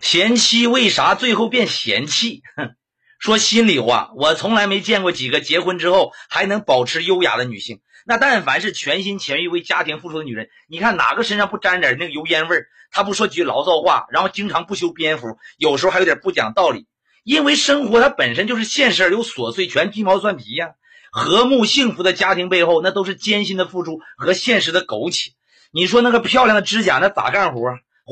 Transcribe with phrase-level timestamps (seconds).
[0.00, 2.42] 贤妻为啥最后变嫌弃？
[2.56, 2.74] 哼，
[3.18, 7.80] 说心里话，我从来没见过几个结婚之后还能保持优雅的女性。
[8.06, 12.66] 那但凡是全心全意为家庭付出的女人，你看哪个身上不沾点那个油烟味儿？
[12.90, 16.86] 她不说几句牢骚话，然后经常不修边幅，有时候还有点不讲道理。
[17.22, 20.70] 因为生活它本身就是现实而又琐碎，全鸡毛蒜皮呀。
[21.12, 25.32] 和睦幸福的家庭背后，那都是艰辛的付出和现实的苟且。
[25.70, 27.60] 你说那个漂亮的指甲，那咋干活？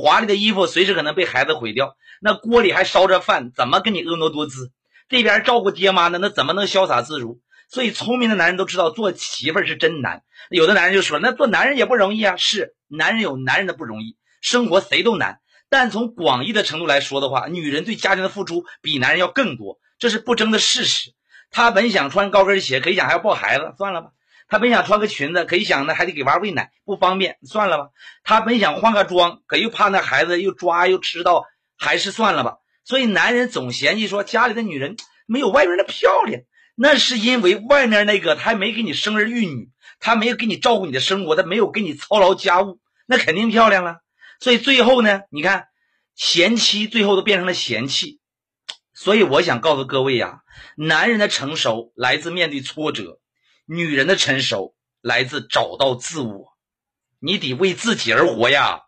[0.00, 1.96] 华丽的衣服随时可能被孩子毁掉。
[2.20, 4.70] 那锅里还烧着饭，怎么跟你婀娜多姿？
[5.08, 7.40] 这边照顾爹妈呢，那怎么能潇洒自如？
[7.68, 10.22] 所以聪明的男人都知道，做媳妇是真难。
[10.50, 12.36] 有的男人就说，那做男人也不容易啊。
[12.36, 15.40] 是，男人有男人的不容易，生活谁都难。
[15.68, 21.12] 但从广义的程度来说的话，女人对家庭的付出比男人要更多，这是不争的事实。
[21.50, 24.10] 她本想穿高跟鞋，可一想还要抱孩子，算了吧。
[24.48, 27.90] 她本想穿个裙子，可一想呢还得给娃喂奶，不方便，算了吧。
[28.24, 31.44] 她本想换个妆，可又怕那孩子又抓又吃到，
[31.76, 32.56] 还是算了吧。
[32.84, 36.40] 所以男人总嫌弃说家里的女人没有外面的漂亮，
[36.74, 43.98] 那是因为外面那个他还没给你生儿育女，他没有给你照顾你的生活，他没有给你操劳家务，那肯定漂亮了。
[44.40, 45.66] 所以最后呢，你看
[46.14, 48.20] 贤妻最后都变成了嫌弃。
[48.94, 50.40] 所以我想告诉各位呀，
[50.76, 53.20] 男人的成熟来自面对挫折，
[53.70, 56.56] 女人的成熟来自找到自我。
[57.18, 58.84] 你得为自己而活呀，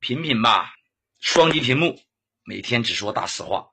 [0.00, 0.74] 品品吧。
[1.20, 2.02] 双击屏幕，
[2.42, 3.68] 每天只说大实话。